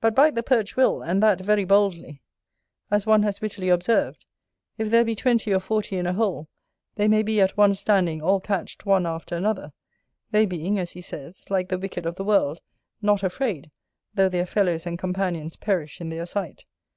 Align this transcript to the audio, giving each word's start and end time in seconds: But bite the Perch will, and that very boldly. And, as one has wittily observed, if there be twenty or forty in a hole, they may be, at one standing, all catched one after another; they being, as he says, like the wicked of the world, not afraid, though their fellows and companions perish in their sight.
But 0.00 0.16
bite 0.16 0.34
the 0.34 0.42
Perch 0.42 0.74
will, 0.74 1.02
and 1.02 1.22
that 1.22 1.40
very 1.40 1.64
boldly. 1.64 2.20
And, 2.90 2.96
as 2.96 3.06
one 3.06 3.22
has 3.22 3.40
wittily 3.40 3.68
observed, 3.68 4.26
if 4.76 4.90
there 4.90 5.04
be 5.04 5.14
twenty 5.14 5.54
or 5.54 5.60
forty 5.60 5.96
in 5.96 6.04
a 6.04 6.14
hole, 6.14 6.48
they 6.96 7.06
may 7.06 7.22
be, 7.22 7.40
at 7.40 7.56
one 7.56 7.76
standing, 7.76 8.20
all 8.20 8.40
catched 8.40 8.84
one 8.86 9.06
after 9.06 9.36
another; 9.36 9.72
they 10.32 10.46
being, 10.46 10.80
as 10.80 10.90
he 10.90 11.00
says, 11.00 11.48
like 11.48 11.68
the 11.68 11.78
wicked 11.78 12.06
of 12.06 12.16
the 12.16 12.24
world, 12.24 12.60
not 13.00 13.22
afraid, 13.22 13.70
though 14.12 14.28
their 14.28 14.46
fellows 14.46 14.84
and 14.84 14.98
companions 14.98 15.54
perish 15.54 16.00
in 16.00 16.08
their 16.08 16.26
sight. 16.26 16.64